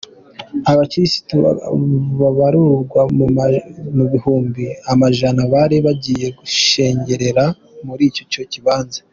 [0.71, 1.19] Abakirisu
[2.21, 3.01] baharugwa
[3.97, 7.43] mu bihumbi amajana bari bagiye gushengerera
[7.87, 8.99] muri ico kibanza.